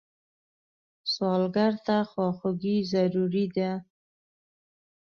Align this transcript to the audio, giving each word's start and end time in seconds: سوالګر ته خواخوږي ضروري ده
سوالګر 1.13 1.73
ته 1.85 1.95
خواخوږي 2.09 2.75
ضروري 2.91 3.45
ده 3.55 3.71